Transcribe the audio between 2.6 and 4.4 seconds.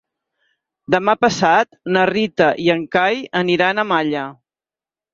i en Cai aniran a Malla.